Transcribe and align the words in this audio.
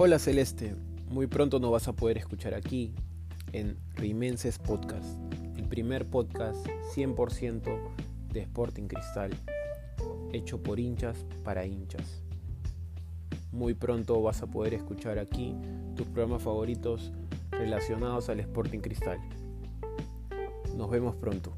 Hola 0.00 0.20
Celeste, 0.20 0.76
muy 1.10 1.26
pronto 1.26 1.58
nos 1.58 1.72
vas 1.72 1.88
a 1.88 1.92
poder 1.92 2.18
escuchar 2.18 2.54
aquí 2.54 2.94
en 3.50 3.76
Rimenses 3.96 4.56
Podcast, 4.56 5.18
el 5.56 5.64
primer 5.64 6.06
podcast 6.08 6.64
100% 6.94 7.64
de 8.32 8.40
Sporting 8.42 8.86
Cristal, 8.86 9.32
hecho 10.32 10.62
por 10.62 10.78
hinchas 10.78 11.26
para 11.42 11.66
hinchas. 11.66 12.22
Muy 13.50 13.74
pronto 13.74 14.22
vas 14.22 14.40
a 14.40 14.46
poder 14.46 14.74
escuchar 14.74 15.18
aquí 15.18 15.56
tus 15.96 16.06
programas 16.06 16.44
favoritos 16.44 17.10
relacionados 17.50 18.28
al 18.28 18.38
Sporting 18.38 18.78
Cristal. 18.78 19.18
Nos 20.76 20.88
vemos 20.90 21.16
pronto. 21.16 21.54